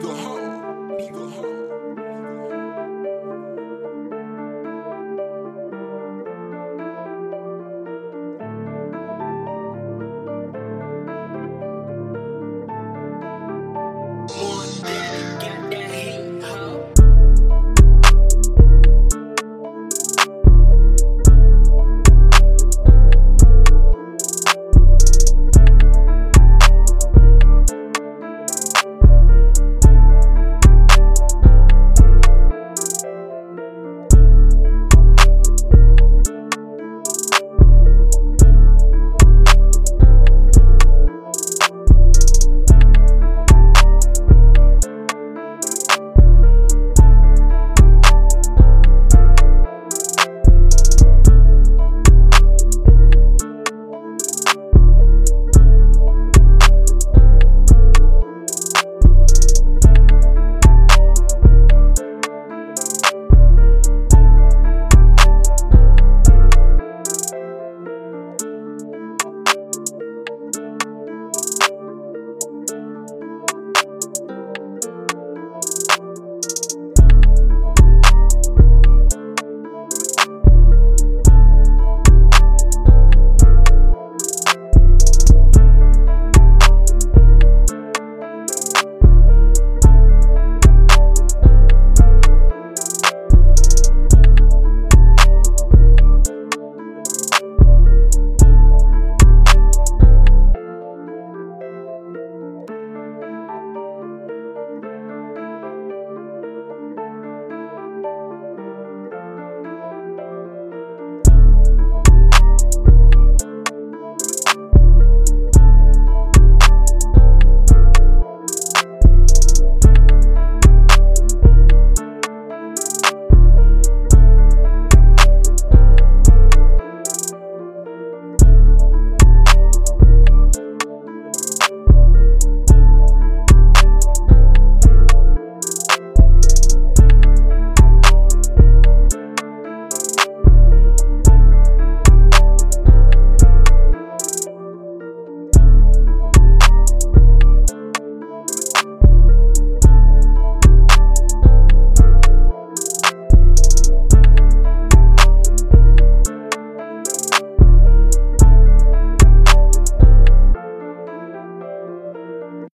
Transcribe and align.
go. 0.00 0.29